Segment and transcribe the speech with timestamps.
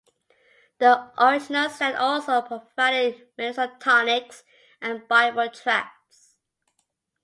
[0.79, 4.43] The original stand also provided medicinal tonics
[4.81, 6.37] and Bible tracts.